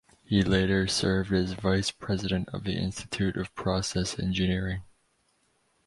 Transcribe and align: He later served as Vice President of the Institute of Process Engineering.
He 0.23 0.41
later 0.41 0.87
served 0.87 1.31
as 1.31 1.51
Vice 1.53 1.91
President 1.91 2.49
of 2.49 2.63
the 2.63 2.73
Institute 2.73 3.37
of 3.37 3.53
Process 3.53 4.17
Engineering. 4.17 4.81